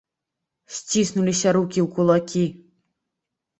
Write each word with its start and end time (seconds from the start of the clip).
Сціснуліся 0.77 1.53
рукі 1.59 1.79
ў 1.85 1.87
кулакі. 1.99 2.45